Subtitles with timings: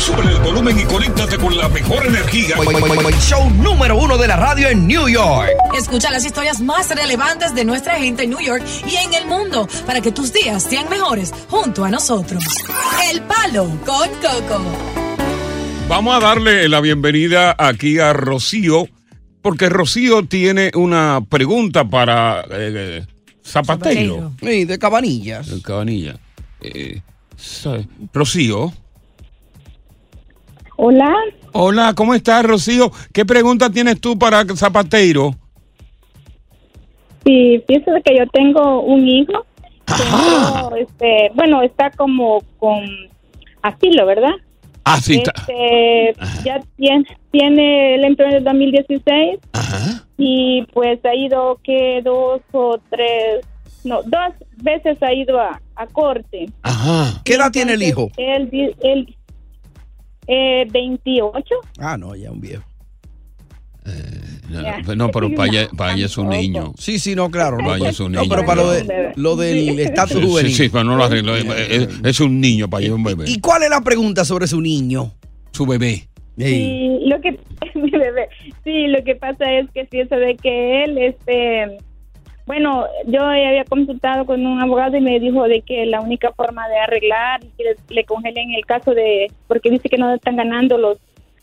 [0.00, 2.56] Sube el volumen y conéctate con la mejor energía.
[3.20, 5.50] Show número uno de la radio en New York.
[5.76, 9.68] Escucha las historias más relevantes de nuestra gente en New York y en el mundo
[9.84, 12.42] para que tus días sean mejores junto a nosotros.
[13.12, 14.64] El Palo con Coco.
[15.86, 18.88] Vamos a darle la bienvenida aquí a Rocío,
[19.42, 23.04] porque Rocío tiene una pregunta para eh,
[23.44, 24.32] Zapatero.
[24.40, 25.48] Sí, de cabanillas.
[25.48, 26.18] El Cabanilla.
[26.62, 27.02] Eh,
[28.14, 28.72] Rocío.
[30.82, 31.14] Hola,
[31.52, 32.90] Hola, ¿cómo estás, Rocío?
[33.12, 35.34] ¿Qué pregunta tienes tú para Zapateiro?
[37.22, 39.44] sí, pienso que yo tengo un hijo.
[39.84, 42.80] que entró, este, bueno, está como con
[43.60, 44.32] asilo, ¿verdad?
[44.84, 45.32] Ah, sí, está.
[45.36, 46.14] Este,
[46.44, 49.38] ya tiene, tiene, él entró en el 2016
[50.16, 53.44] y pues ha ido que dos o tres,
[53.84, 56.48] no, dos veces ha ido a, a corte.
[56.62, 57.20] Ajá.
[57.22, 58.08] ¿Qué edad tiene el hijo?
[58.16, 58.48] Él,
[58.80, 59.14] él
[60.30, 61.44] eh, 28.
[61.78, 62.62] Ah, no, ya un viejo.
[64.50, 64.78] Ya.
[64.94, 66.72] No, pero para ella, para ella es un niño.
[66.78, 67.56] Sí, sí, no, claro.
[67.58, 68.30] No, Para ella es un No, niño.
[68.34, 70.52] pero para lo, de, lo del estatus Sí, juvenil.
[70.54, 71.36] sí, pero no lo arreglo.
[71.36, 73.24] Es, es- un niño, para ella es un bebé.
[73.28, 75.12] ¿Y cuál es la pregunta sobre su niño?
[75.52, 76.08] Su bebé.
[76.38, 77.32] Sí, lo que
[77.74, 78.28] mi bebé.
[78.64, 81.78] Sí, lo que pasa es que pienso de que él este
[82.46, 86.68] bueno, yo había consultado con un abogado y me dijo de que la única forma
[86.68, 90.36] de arreglar y que le, le congelen el caso de porque dice que no están
[90.36, 90.98] ganando los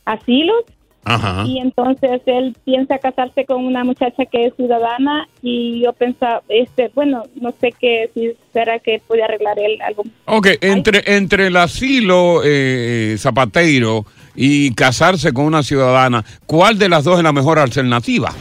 [0.06, 0.64] asilos
[1.08, 1.46] Ajá.
[1.48, 6.92] y entonces él piensa casarse con una muchacha que es ciudadana y yo pensaba este
[6.94, 10.04] bueno, no sé qué si será que puede arreglar él algo.
[10.26, 14.06] Ok, entre, entre el asilo eh, zapateiro
[14.36, 18.34] y casarse con una ciudadana, ¿cuál de las dos es la mejor alternativa?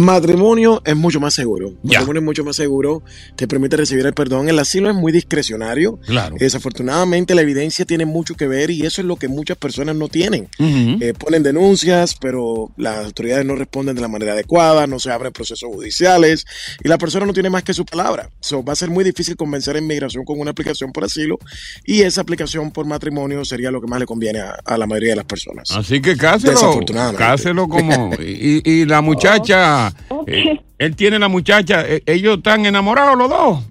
[0.00, 1.72] Matrimonio es mucho más seguro.
[1.82, 3.02] Matrimonio es mucho más seguro.
[3.36, 4.48] Te permite recibir el perdón.
[4.48, 5.98] El asilo es muy discrecionario.
[6.06, 6.36] Claro.
[6.38, 10.08] Desafortunadamente la evidencia tiene mucho que ver y eso es lo que muchas personas no
[10.08, 10.48] tienen.
[10.58, 15.32] Eh, ponen denuncias, pero las autoridades no responden de la manera adecuada, no se abren
[15.32, 16.44] procesos judiciales
[16.82, 18.30] y la persona no tiene más que su palabra.
[18.40, 21.38] So, va a ser muy difícil convencer a inmigración con una aplicación por asilo
[21.84, 25.10] y esa aplicación por matrimonio sería lo que más le conviene a, a la mayoría
[25.10, 25.70] de las personas.
[25.72, 27.18] Así que cáselo, Desafortunadamente.
[27.18, 28.14] cáselo como...
[28.20, 29.83] Y, y la muchacha,
[30.26, 33.64] eh, él tiene la muchacha, eh, ellos están enamorados los dos.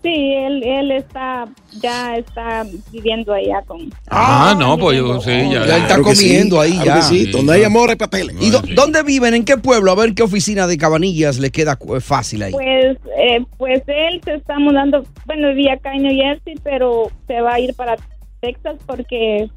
[0.00, 1.44] Sí, él él está
[1.82, 5.66] ya está viviendo allá con Ah, no, pues yo sí, ya.
[5.66, 7.02] Ya está Claro que sí, comiendo ahí claro ya.
[7.02, 7.26] sí.
[7.32, 8.36] Donde hay amor hay papeles.
[8.40, 9.34] ¿Y dó- dónde viven?
[9.34, 9.90] ¿En qué pueblo?
[9.90, 12.52] A ver qué oficina de cabanillas le queda cu- fácil ahí.
[12.52, 17.40] Pues, eh, pues él se está mudando, bueno, vivía acá en New Jersey, pero se
[17.40, 17.96] va a ir para
[18.40, 19.48] Texas porque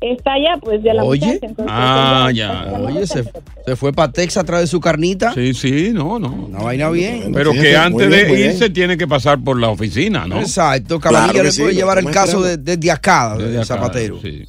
[0.00, 1.26] está allá, pues, de la Oye.
[1.26, 1.46] muchacha.
[1.46, 2.78] entonces, Ah, ella ya.
[2.80, 3.24] Oye, se,
[3.66, 5.32] se fue para Texas a través de su carnita.
[5.34, 6.28] Sí, sí, no, no.
[6.32, 7.32] Una vaina bien.
[7.32, 8.50] Pero que Fíjate, antes bien, de muy bien.
[8.52, 10.40] irse tiene que pasar por la oficina, ¿no?
[10.40, 11.00] Exacto.
[11.00, 12.72] Cabanilla Claro que le sí, puede llevar el caso de- esperando.
[12.76, 14.20] desde acá, Desde de Zapatero.
[14.20, 14.44] sí,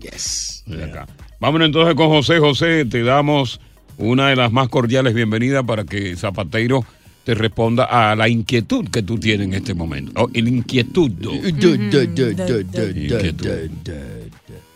[0.00, 0.62] Yes.
[0.66, 1.06] desde acá.
[1.40, 2.38] Vámonos entonces con José.
[2.38, 3.60] José, te damos
[3.98, 6.84] una de las más cordiales bienvenidas para que Zapateiro
[7.24, 10.12] te responda a la inquietud que tú tienes en este momento.
[10.16, 11.10] Oh, el inquietud.
[11.10, 13.44] Du- du- Inquietud.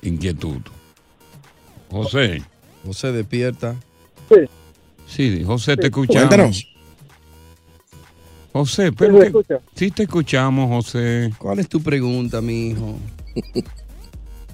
[0.08, 0.60] Inquietud.
[1.90, 2.42] José.
[2.84, 3.76] José despierta.
[5.06, 6.28] Sí, José, te escuchamos.
[6.28, 6.68] Cuéntanos.
[8.52, 11.30] José, pero que- sí te escuchamos, José.
[11.38, 12.96] ¿Cuál es tu pregunta, mi hijo?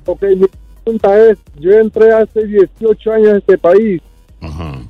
[0.07, 0.47] Ok, mi
[0.85, 4.03] pregunta es, yo entré hace 18 años a este país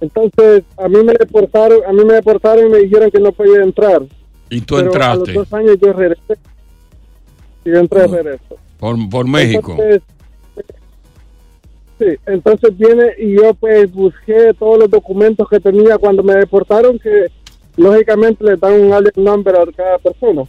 [0.01, 3.63] Entonces, a mí me deportaron, a mí me deportaron y me dijeron que no podía
[3.63, 4.03] entrar.
[4.51, 6.35] Y tú Pero A los entraste dos años yo regresé.
[7.65, 8.57] Y yo entré de regreso.
[8.81, 9.77] por, por México.
[9.79, 10.03] Entonces,
[12.05, 16.99] sí, entonces viene y yo pues busqué todos los documentos que tenía cuando me deportaron
[16.99, 17.27] que
[17.77, 20.43] lógicamente le dan un alien number a cada persona.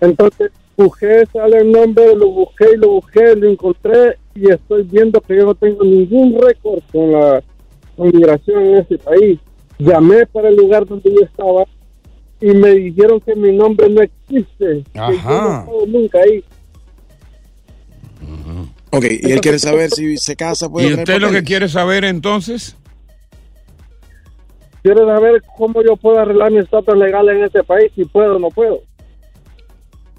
[0.00, 5.20] Entonces busqué ese alien number, lo busqué y lo busqué, lo encontré y estoy viendo
[5.20, 7.42] que yo no tengo ningún récord con la
[7.96, 9.38] con migración en ese país.
[9.78, 11.64] Llamé para el lugar donde yo estaba
[12.40, 16.44] y me dijeron que mi nombre no existe, que yo no he estado nunca ahí.
[18.90, 20.68] Ok, y él quiere saber si se casa.
[20.68, 22.76] puede ¿Y usted lo que quiere saber entonces?
[24.82, 28.38] Quiero saber cómo yo puedo arreglar mi estatus legal en ese país, si puedo o
[28.38, 28.82] no puedo.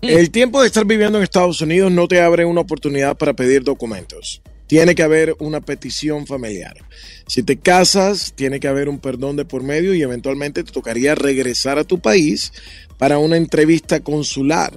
[0.01, 3.63] El tiempo de estar viviendo en Estados Unidos no te abre una oportunidad para pedir
[3.63, 4.41] documentos.
[4.67, 6.75] Tiene que haber una petición familiar.
[7.27, 11.13] Si te casas, tiene que haber un perdón de por medio y eventualmente te tocaría
[11.13, 12.53] regresar a tu país
[12.97, 14.73] para una entrevista consular.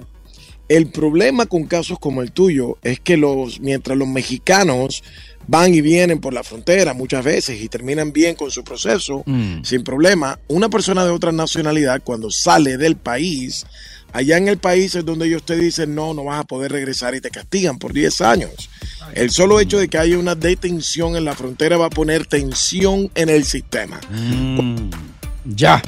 [0.67, 5.03] El problema con casos como el tuyo es que los, mientras los mexicanos
[5.47, 9.23] van y vienen por la frontera muchas veces y terminan bien con su proceso,
[9.63, 13.65] sin problema, una persona de otra nacionalidad cuando sale del país,
[14.11, 17.13] allá en el país es donde ellos te dicen no, no vas a poder regresar
[17.13, 18.69] y te castigan por 10 años.
[19.13, 23.11] El solo hecho de que haya una detención en la frontera va a poner tensión
[23.13, 23.99] en el sistema.
[25.45, 25.81] Ya.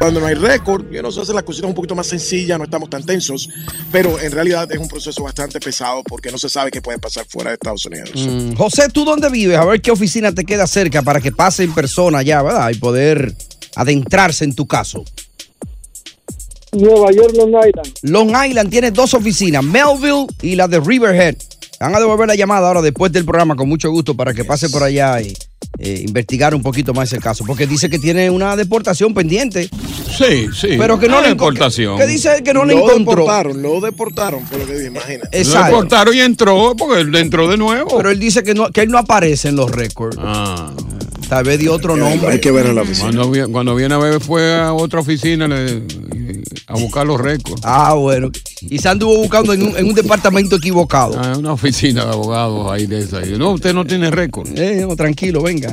[0.00, 2.64] Cuando no hay récord, yo no sé, hace las cositas un poquito más sencillas, no
[2.64, 3.50] estamos tan tensos,
[3.92, 7.26] pero en realidad es un proceso bastante pesado porque no se sabe qué puede pasar
[7.28, 8.10] fuera de Estados Unidos.
[8.14, 9.58] Mm, José, ¿tú dónde vives?
[9.58, 12.70] A ver qué oficina te queda cerca para que pase en persona ya, ¿verdad?
[12.70, 13.34] Y poder
[13.76, 15.04] adentrarse en tu caso.
[16.72, 17.92] Nueva York, Long Island.
[18.00, 21.36] Long Island tiene dos oficinas, Melville y la de Riverhead.
[21.78, 24.70] Van a devolver la llamada ahora después del programa con mucho gusto para que pase
[24.70, 25.34] por allá y
[25.82, 27.44] eh, investigar un poquito más el caso.
[27.46, 29.68] Porque dice que tiene una deportación pendiente.
[30.16, 30.76] Sí, sí.
[30.78, 31.96] Pero que no le deportación.
[31.98, 33.22] Que dice que no le lo encontró.
[33.22, 35.44] deportaron, lo deportaron, fue lo que imagínate.
[35.44, 37.96] Lo deportaron y entró porque él entró de nuevo.
[37.96, 40.18] Pero él dice que, no, que él no aparece en los récords.
[40.20, 40.72] Ah.
[41.28, 42.28] Tal vez dio otro nombre.
[42.32, 43.12] Hay que ver en la oficina.
[43.12, 45.82] Cuando, cuando viene a ver fue a otra oficina le-
[46.66, 47.60] a buscar los récords.
[47.64, 48.30] Ah, bueno.
[48.62, 51.18] Y se anduvo buscando en un, en un departamento equivocado.
[51.18, 53.20] Ah, una oficina de abogados ahí de esa.
[53.20, 54.48] No, usted no tiene récord.
[54.56, 55.72] Eh, no, tranquilo, venga.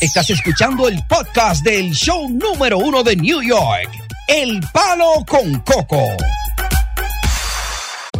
[0.00, 3.90] Estás escuchando el podcast del show número uno de New York.
[4.28, 6.02] El Palo con Coco.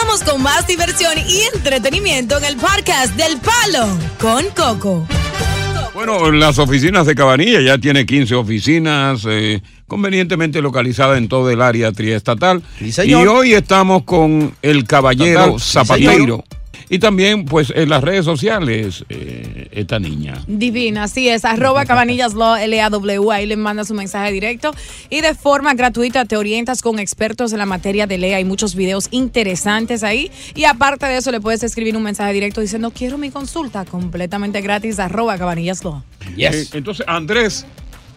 [0.00, 3.86] Continuamos con más diversión y entretenimiento en el podcast del Palo
[4.18, 5.06] con Coco.
[5.92, 11.60] Bueno, las oficinas de Cabanilla ya tiene 15 oficinas eh, convenientemente localizadas en todo el
[11.60, 12.62] área triestatal.
[12.80, 13.28] y señor.
[13.28, 15.58] hoy estamos con el caballero.
[15.58, 16.44] Sí, señor.
[16.88, 20.42] Y también, pues, en las redes sociales, eh, esta niña.
[20.46, 21.44] Divina, así es.
[21.44, 23.30] Arroba Cabanillas Law, L-A-W.
[23.32, 24.72] Ahí le manda su mensaje directo.
[25.08, 28.32] Y de forma gratuita te orientas con expertos en la materia de ley.
[28.32, 30.30] Hay muchos videos interesantes ahí.
[30.54, 34.60] Y aparte de eso, le puedes escribir un mensaje directo diciendo, quiero mi consulta completamente
[34.60, 34.98] gratis.
[34.98, 36.02] Arroba Cabanillas Law.
[36.36, 37.66] Eh, entonces, Andrés,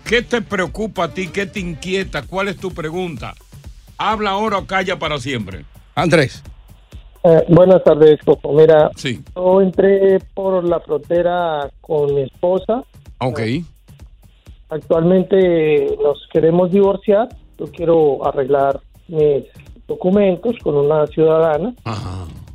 [0.03, 1.27] ¿qué te preocupa a ti?
[1.27, 2.23] ¿Qué te inquieta?
[2.23, 3.35] ¿Cuál es tu pregunta?
[3.97, 5.65] ¿Habla ahora o calla para siempre?
[5.95, 6.41] Andrés.
[7.23, 8.51] Eh, buenas tardes, Coco.
[8.53, 9.21] Mira, Sí.
[9.35, 12.83] yo entré por la frontera con mi esposa.
[13.19, 13.39] Ok.
[14.69, 17.29] Actualmente nos queremos divorciar.
[17.57, 19.45] Yo quiero arreglar mis
[19.87, 21.73] documentos con una ciudadana.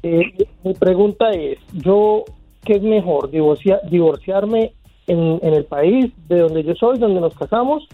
[0.03, 0.23] Eh,
[0.65, 2.25] mi pregunta es, yo,
[2.65, 3.31] ¿qué es mejor?
[3.31, 4.73] Divorcia- ¿Divorciarme
[5.07, 7.87] en, en el país de donde yo soy, donde nos casamos?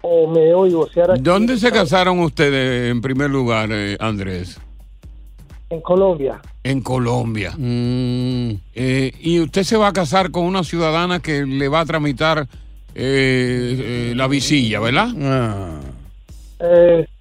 [0.00, 4.60] ¿O me debo divorciar aquí ¿Dónde se casaron ustedes en primer lugar, eh, Andrés?
[5.70, 6.40] En Colombia?
[6.64, 7.52] En Colombia.
[7.56, 8.52] Mm.
[8.74, 12.46] Eh, ¿Y usted se va a casar con una ciudadana que le va a tramitar
[12.94, 15.08] eh, eh, la visilla, ¿verdad?
[15.22, 15.80] Ah.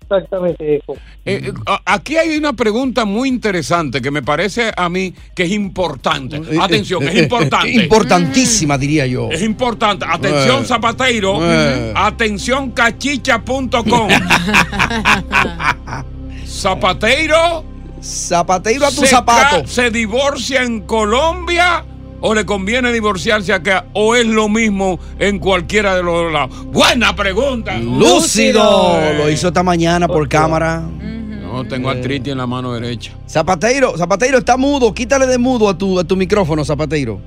[0.09, 0.93] Exactamente eso.
[1.25, 5.51] Eh, a- aquí hay una pregunta muy interesante que me parece a mí que es
[5.51, 6.41] importante.
[6.61, 7.69] Atención, es importante.
[7.69, 9.29] Importantísima, diría yo.
[9.29, 10.05] Es importante.
[10.07, 10.65] Atención, Eh.
[10.65, 11.39] Zapateiro.
[11.41, 11.91] Eh.
[11.93, 14.07] Atención, cachicha.com.
[16.47, 17.63] Zapateiro.
[18.07, 19.67] Zapateiro a tu se zapato.
[19.67, 21.83] ¿Se divorcia en Colombia
[22.21, 23.87] o le conviene divorciarse acá?
[23.93, 26.65] ¿O es lo mismo en cualquiera de los dos lados?
[26.67, 27.77] Buena pregunta.
[27.77, 28.97] Lúcido.
[29.17, 30.81] Lo hizo esta mañana por cámara.
[30.81, 33.11] No, tengo artritis en la mano derecha.
[33.27, 34.93] Zapateiro, Zapateiro está mudo.
[34.93, 37.19] Quítale de mudo a tu, a tu micrófono, Zapateiro.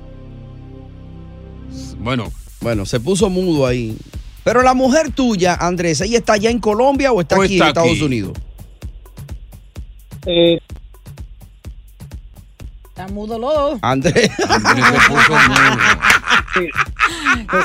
[1.99, 2.31] Bueno.
[2.61, 3.97] Bueno, se puso mudo ahí.
[4.43, 7.65] Pero la mujer tuya, Andrés, ¿ella está allá en Colombia o está O aquí está
[7.65, 8.01] en Estados aquí.
[8.03, 8.33] Unidos?
[10.25, 10.59] Eh,
[12.89, 13.79] Está mudo lodo.
[13.81, 14.29] Andrés.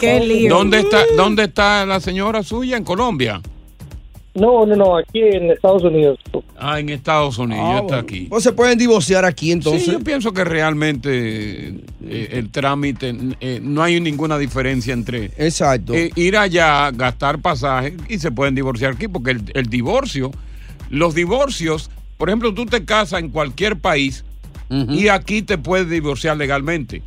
[0.00, 0.54] Qué lío.
[0.54, 2.76] ¿Dónde está, ¿Dónde está la señora suya?
[2.76, 3.40] ¿En Colombia?
[4.34, 6.18] no, no, no, aquí en Estados Unidos.
[6.58, 7.98] Ah, en Estados Unidos, Ah, está bueno.
[8.02, 8.26] aquí.
[8.28, 9.84] Pues se pueden divorciar aquí entonces.
[9.86, 11.68] Sí, yo pienso que realmente
[12.04, 15.94] eh, el trámite, eh, no hay ninguna diferencia entre Exacto.
[15.94, 20.30] eh, ir allá, gastar pasaje y se pueden divorciar aquí, porque el, el divorcio,
[20.90, 24.24] los divorcios, por ejemplo, tú te casas en cualquier país
[24.68, 27.02] y aquí te puedes divorciar legalmente.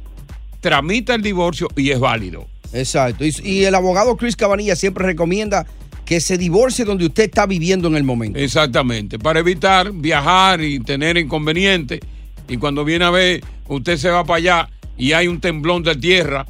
[0.62, 2.48] Tramita el divorcio y es válido.
[2.72, 3.26] Exacto.
[3.26, 5.66] Y, y el abogado Chris Cabanilla siempre recomienda
[6.06, 8.40] que se divorcie donde usted está viviendo en el momento.
[8.40, 12.00] Exactamente, para evitar viajar y tener inconvenientes.
[12.48, 15.96] Y cuando viene a ver, usted se va para allá y hay un temblón de
[15.96, 16.46] tierra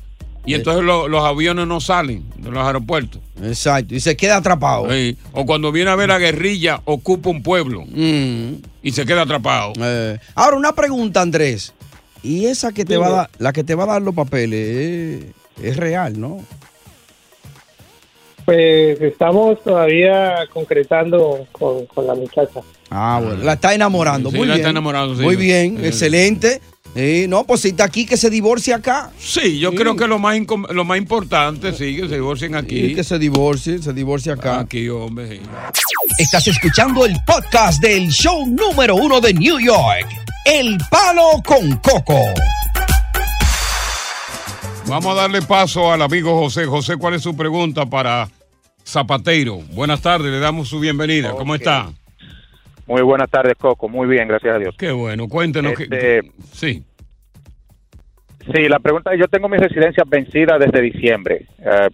[0.50, 3.22] y entonces lo- los aviones no salen de los aeropuertos.
[3.44, 4.90] Exacto, y se queda atrapado.
[4.92, 5.16] Sí.
[5.34, 8.56] O cuando viene a ver la guerrilla, ocupa un pueblo Mm.
[8.84, 9.74] y se queda atrapado.
[9.80, 11.74] Eh, Ahora, una pregunta, Andrés.
[12.22, 14.60] ¿Y esa que te va a dar, la que te va a dar los papeles,
[14.62, 15.32] eh,
[15.64, 16.44] es real, no?
[18.46, 22.62] Pues estamos todavía concretando con, con la muchacha.
[22.90, 23.44] Ah, bueno.
[23.44, 24.32] La está enamorando.
[24.32, 24.62] Sí, Muy la bien.
[24.62, 25.22] está enamorando, sí.
[25.22, 25.86] Muy bien, Sí.
[25.86, 26.62] excelente.
[26.96, 29.12] Eh, no, pues si está aquí, que se divorcie acá.
[29.20, 30.38] Sí, yo creo que lo más,
[30.72, 32.96] lo más importante, sí, que se divorcien aquí.
[32.96, 34.60] que se divorcie, se divorcie acá.
[34.60, 35.38] Aquí, hombre.
[35.38, 35.42] sí.
[36.18, 40.08] Estás escuchando el podcast del show número uno de New York,
[40.46, 42.20] El Palo con Coco.
[44.88, 46.66] Vamos a darle paso al amigo José.
[46.66, 48.28] José, ¿cuál es su pregunta para
[48.84, 49.58] Zapateiro?
[49.72, 51.32] Buenas tardes, le damos su bienvenida.
[51.32, 51.92] ¿Cómo está?
[52.90, 53.88] Muy buenas tardes, Coco.
[53.88, 54.76] Muy bien, gracias a Dios.
[54.76, 55.74] Qué bueno, cuéntenos.
[55.74, 56.84] que- Este, sí.
[58.52, 61.46] Sí, la pregunta es, yo tengo mi residencia vencida desde diciembre.
[61.60, 61.90] Eh,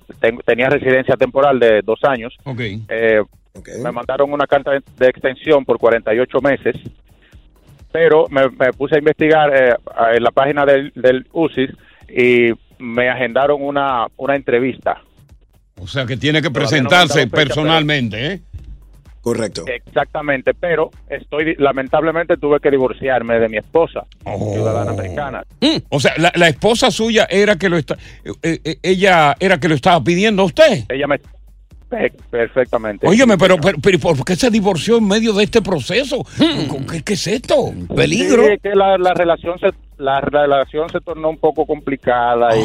[0.45, 2.33] tenía residencia temporal de dos años.
[2.45, 2.61] Ok.
[2.87, 3.21] Eh,
[3.83, 6.75] Me mandaron una carta de- de extensión por 48 meses,
[7.91, 9.75] pero me, me puse a investigar eh,
[10.15, 11.71] en la página del, del UCIS
[12.09, 15.01] y me agendaron una, una entrevista.
[15.77, 18.41] O sea que tiene que Todavía presentarse fecha, personalmente, ¿eh?
[19.25, 19.63] Correcto.
[19.65, 24.53] Exactamente, pero estoy lamentablemente tuve que divorciarme de mi esposa, Oh.
[24.53, 25.43] ciudadana americana.
[25.89, 27.97] O sea, la, la esposa suya era que lo está,
[28.43, 30.83] eh, eh, ella era que lo estaba pidiendo a usted.
[30.89, 31.17] Ella me
[31.89, 33.07] pe- perfectamente.
[33.07, 36.23] Óyeme, pero, pero, pero ¿por qué se divorció en medio de este proceso?
[36.91, 37.73] ¿Qué, qué es esto?
[37.95, 38.43] Peligro.
[38.45, 42.61] Sí, que la, la relación se la relación se tornó un poco complicada y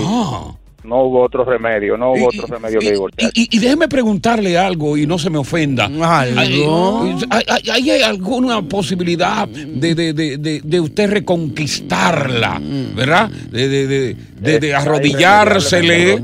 [0.84, 3.30] no hubo otro remedio, no hubo otro remedio que divorciar.
[3.34, 5.84] Y, y déjeme preguntarle algo y no se me ofenda.
[5.86, 7.16] ¿Algo?
[7.30, 12.60] ¿Hay, hay- hay alguna posibilidad de, de, de, de- de usted reconquistarla,
[12.94, 13.28] verdad?
[13.30, 16.20] De, de, de, de- de arrodillársele.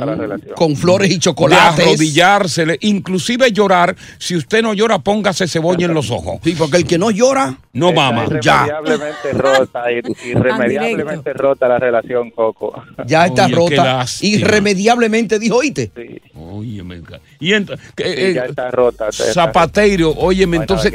[0.55, 1.87] Con flores y De chocolates.
[1.87, 3.95] arrodillársele, inclusive llorar.
[4.19, 6.39] Si usted no llora, póngase cebolla en los ojos.
[6.43, 8.27] Sí, porque el que no llora, no mama.
[8.41, 8.67] Ya.
[8.67, 12.83] Irremediablemente rota, y- irremediablemente rota la relación, Coco.
[13.07, 14.05] Ya está Oye, rota.
[14.21, 15.91] Irremediablemente, dijo, oíste.
[16.35, 17.65] Óyeme, ca- y Sí,
[17.99, 19.09] eh, ya está rota.
[19.09, 20.93] está Zapateiro, óyeme, No entonces.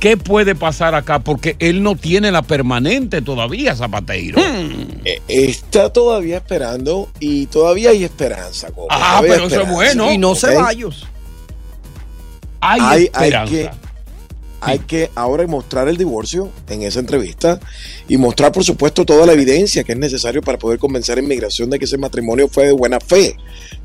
[0.00, 1.18] ¿qué puede pasar acá?
[1.20, 4.40] Porque él no tiene la permanente todavía, Zapateiro.
[5.04, 8.68] Eh, Está todavía esperando y todavía hay esperanza.
[8.68, 10.12] Coco, Ah, todavía pero eso es bueno.
[10.12, 10.38] Y no ¿ok?
[10.38, 11.06] ceballos.
[12.60, 13.50] Hay, hay, hay esperanza.
[13.52, 13.70] que
[14.64, 17.60] hay que ahora mostrar el divorcio en esa entrevista
[18.08, 21.70] y mostrar, por supuesto, toda la evidencia que es necesario para poder convencer a inmigración
[21.70, 23.36] de que ese matrimonio fue de buena fe,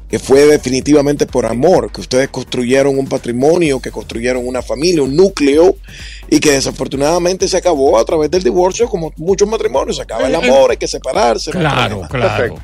[0.09, 5.15] que fue definitivamente por amor, que ustedes construyeron un patrimonio, que construyeron una familia, un
[5.15, 5.75] núcleo
[6.29, 10.33] y que desafortunadamente se acabó a través del divorcio, como muchos matrimonios, se acaba el
[10.33, 10.49] Eh, eh.
[10.49, 11.51] amor, hay que separarse.
[11.51, 12.37] Claro, claro.
[12.55, 12.63] Perfecto.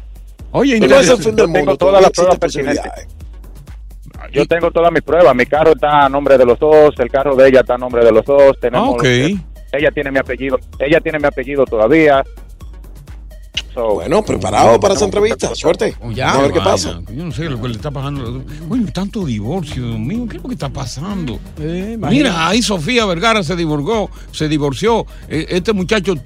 [0.51, 1.23] Oye, No es el interesante.
[1.23, 2.91] fin del Yo tengo mundo, todas las pruebas pertinentes.
[4.31, 5.35] Yo tengo todas mis pruebas.
[5.35, 8.03] Mi carro está a nombre de los dos, el carro de ella está a nombre
[8.03, 8.57] de los dos.
[8.59, 9.03] Tenemos Ah, ok.
[9.03, 12.23] ella tiene mi apellido, ella tiene mi apellido todavía.
[13.75, 15.53] Bueno, preparado para esa entrevista.
[15.53, 15.95] Suerte.
[16.13, 17.01] Ya, Vamos a ver qué pasa.
[17.13, 18.41] Yo no sé lo que le está pasando.
[18.69, 21.39] Oye, tanto divorcio, Dios mío, ¿qué es lo que está pasando?
[21.57, 22.07] imagínate.
[22.09, 25.05] Mira, ahí Sofía Vergara se divorció, se divorció.
[25.27, 26.21] Eh, Este muchacho eh,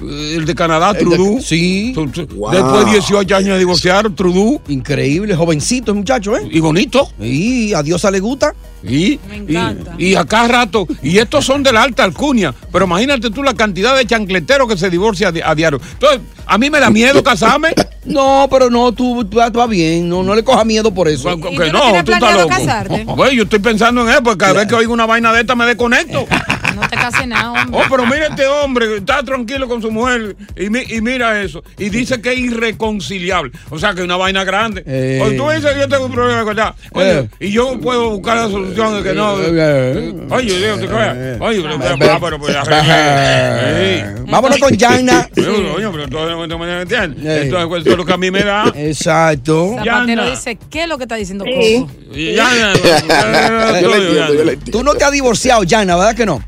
[0.00, 1.40] el de Canadá, El de- Trudeau.
[1.40, 1.92] sí.
[1.94, 2.50] Wow.
[2.52, 4.60] Después de 18 años de divorciar, Trudeau.
[4.68, 6.48] Increíble, jovencito el muchacho, ¿eh?
[6.50, 7.10] Y bonito.
[7.20, 8.54] Y a Diosa le gusta.
[8.82, 9.58] Y, y,
[9.98, 13.52] y a cada rato, y estos son de la alta alcunia, pero imagínate tú la
[13.52, 15.78] cantidad de chancleteros que se divorcia a, di- a diario.
[15.92, 17.68] Entonces, a mí me da miedo casarme.
[18.02, 21.28] No, pero no, tú, tú vas bien, no, no le cojas miedo por eso.
[21.38, 23.14] Que no, tú estás loco.
[23.14, 25.54] Güey, yo estoy pensando en él, porque cada vez que oigo una vaina de esta
[25.54, 26.24] me desconecto.
[26.74, 27.80] No te cases nada, hombre.
[27.80, 31.62] Oh, pero mira este hombre, está tranquilo con su mujer y, mi- y mira eso.
[31.78, 33.52] Y dice que es irreconciliable.
[33.70, 34.82] O sea, que es una vaina grande.
[34.86, 35.20] Eh.
[35.22, 36.74] O tú dices que yo tengo un problema con ella.
[36.92, 37.28] Oye, Eh.
[37.40, 39.32] y yo puedo buscar la solución de que no.
[39.34, 41.40] Oye, Dios, te creas.
[41.40, 44.02] Oye, pero, pero, pero, pero, pues, sí.
[44.30, 45.28] Vámonos con Yana.
[45.36, 47.18] Oye, oye, pero todo no me entiendes.
[47.44, 48.72] Entonces, pues, eso es lo que a mí me da.
[48.76, 49.74] Exacto.
[49.76, 51.86] Zapatero dice, ¿qué es lo que está diciendo Sí.
[52.34, 52.72] Yana,
[54.72, 56.42] Tú no te has divorciado, Yana, ¿verdad que no?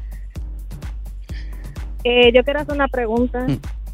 [2.04, 3.46] Eh, yo quiero hacer una pregunta.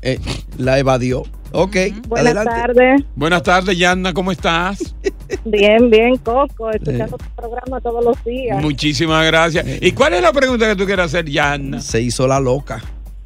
[0.02, 0.18] Eh,
[0.56, 1.22] la evadió.
[1.52, 1.76] Ok,
[2.08, 3.02] Buenas tardes.
[3.16, 4.94] Buenas tardes, Yana, ¿cómo estás?
[5.44, 6.70] Bien, bien, Coco.
[6.70, 8.60] Escuchando tu programa todos los días.
[8.62, 9.66] Muchísimas gracias.
[9.80, 11.80] ¿Y cuál es la pregunta que tú quieres hacer, Yana?
[11.80, 12.82] Se hizo la loca.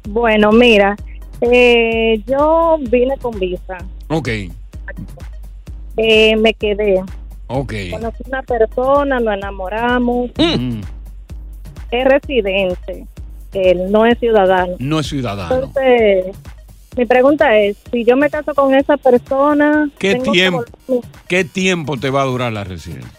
[0.07, 0.95] Bueno, mira,
[1.41, 3.77] eh, yo vine con visa.
[4.09, 4.29] Ok,
[5.97, 7.01] Eh, me quedé.
[7.47, 7.73] ok.
[7.91, 10.31] Conocí una persona, nos enamoramos.
[10.37, 10.81] Mm.
[11.91, 13.05] Es residente.
[13.53, 14.75] Él no es ciudadano.
[14.79, 15.55] No es ciudadano.
[15.55, 16.25] Entonces,
[16.97, 19.89] mi pregunta es, si yo me caso con esa persona...
[19.97, 20.63] ¿Qué tiempo,
[21.27, 23.09] ¿Qué tiempo te va a durar la residencia?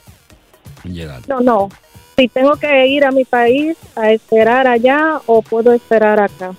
[0.85, 1.21] En llegar.
[1.29, 1.69] No, no.
[2.17, 6.53] Si tengo que ir a mi país a esperar allá o puedo esperar acá.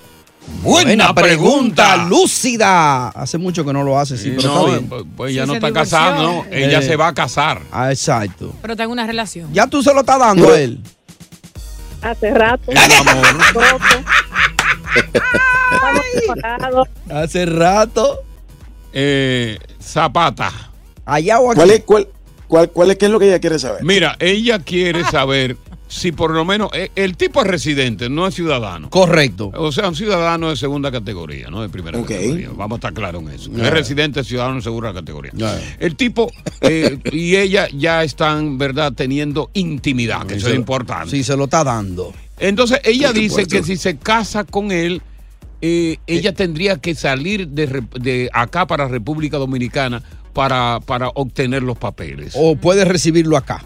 [0.62, 1.96] Buena pregunta.
[2.06, 3.08] lúcida.
[3.10, 4.90] Hace mucho que no lo hace, sí, pero no, está bien.
[4.90, 5.98] pues, pues ella Sí, no está divorció.
[5.98, 6.46] casada, ¿no?
[6.52, 6.82] Ella Eh.
[6.84, 7.62] se va a casar.
[7.72, 8.54] Ah, exacto.
[8.62, 9.52] Pero tengo una relación.
[9.54, 10.80] Ya tú se lo estás dando a él.
[12.02, 12.72] Hace rato.
[16.20, 16.88] Separados.
[17.10, 18.20] Hace rato.
[18.94, 20.52] Eh, Zapata.
[21.06, 21.58] Allá o aquí.
[21.58, 22.08] ¿Cuál es, cuál,
[22.48, 23.84] cuál, cuál es, qué es lo que ella quiere saber?
[23.84, 28.34] Mira, ella quiere saber si por lo menos eh, el tipo es residente, no es
[28.36, 28.90] ciudadano.
[28.90, 29.52] Correcto.
[29.56, 32.08] O sea, un ciudadano de segunda categoría, no de primera Ok.
[32.10, 32.50] categoría.
[32.56, 33.52] Vamos a estar claros en eso.
[33.56, 35.32] Es residente, ciudadano de segunda categoría.
[35.80, 41.12] El tipo eh, y ella ya están, ¿verdad?, teniendo intimidad, que eso es lo- importante.
[41.12, 42.14] Sí, se lo está dando.
[42.40, 45.02] Entonces, ella dice que si se casa con él,
[45.62, 51.78] eh, ella tendría que salir de, de acá para República Dominicana para, para obtener los
[51.78, 52.34] papeles.
[52.36, 53.66] O puedes recibirlo acá.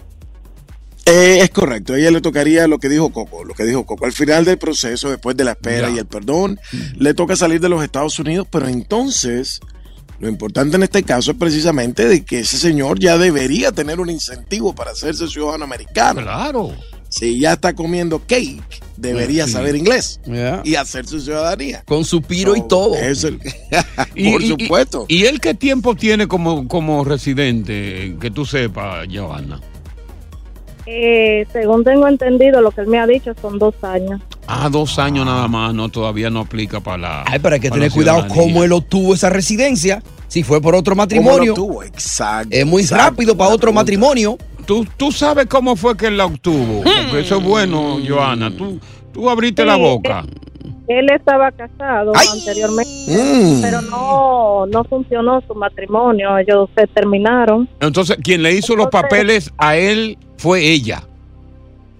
[1.10, 4.04] Eh, es correcto, a ella le tocaría lo que dijo Coco, lo que dijo Coco.
[4.06, 5.96] Al final del proceso, después de la espera Ya.
[5.96, 6.58] y el perdón,
[6.96, 9.60] le toca salir de los Estados Unidos, pero entonces
[10.20, 14.10] lo importante en este caso es precisamente de que ese señor ya debería tener un
[14.10, 16.20] incentivo para hacerse ciudadano americano.
[16.22, 16.72] Claro.
[17.08, 18.62] Si ya está comiendo cake,
[18.96, 19.52] debería Sí.
[19.54, 20.20] saber inglés
[20.62, 21.82] y hacer su ciudadanía.
[21.86, 22.94] Con su piro y So, todo.
[22.94, 23.40] es el-
[24.14, 25.06] Y- Por y- supuesto.
[25.08, 28.14] ¿Y él qué tiempo tiene como, como residente?
[28.20, 29.60] Que tú sepas, Giovanna.
[30.92, 34.20] Eh, según tengo entendido, lo que él me ha dicho son dos años.
[34.48, 37.24] Ah, dos años nada más, no, todavía no aplica para la.
[37.28, 40.02] Ay, pero hay que tener cuidado cómo él obtuvo esa residencia.
[40.26, 41.50] Si fue por otro ¿Cómo matrimonio.
[41.52, 41.82] lo tuvo?
[41.84, 42.48] Exacto.
[42.50, 43.04] Es muy exacto.
[43.04, 43.80] rápido para otro pregunta.
[43.82, 44.36] matrimonio.
[44.66, 46.82] ¿Tú, tú sabes cómo fue que él la obtuvo.
[46.82, 48.50] Porque eso es bueno, Joana.
[48.50, 48.80] Tú,
[49.12, 50.24] tú abriste Sí, la boca.
[50.88, 53.60] Él estaba casado anteriormente, Mm.
[53.62, 56.36] pero no, no funcionó su matrimonio.
[56.38, 57.68] Ellos se terminaron.
[57.80, 61.02] Entonces, quien le hizo los papeles a él fue ella.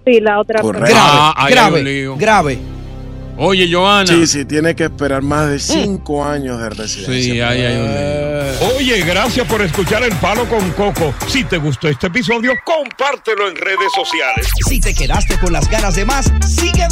[0.05, 0.85] Sí, la otra Correcto.
[0.87, 1.03] persona.
[1.05, 2.59] Ah, hay un grave, grave.
[3.37, 4.07] Oye, Joana.
[4.07, 7.33] Sí, sí, tiene que esperar más de cinco años de residencia.
[7.33, 8.77] Sí, ahí hay un lío.
[8.77, 11.13] Oye, gracias por escuchar El Palo con Coco.
[11.27, 14.47] Si te gustó este episodio, compártelo en redes sociales.
[14.67, 16.87] Si te quedaste con las ganas de más, sigue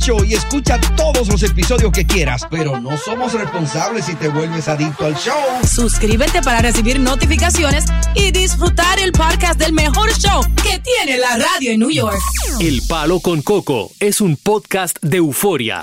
[0.00, 2.46] y escucha todos los episodios que quieras.
[2.50, 5.34] Pero no somos responsables si te vuelves adicto al show.
[5.68, 7.84] Suscríbete para recibir notificaciones
[8.14, 12.18] y disfrutar el podcast del mejor show que tiene la radio en New York.
[12.60, 15.82] El Palo con Coco es un podcast de euforia.